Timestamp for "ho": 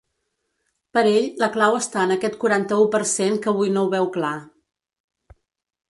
3.87-3.93